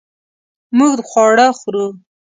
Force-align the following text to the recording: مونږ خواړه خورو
مونږ 0.77 0.97
خواړه 1.09 1.47
خورو 1.59 1.85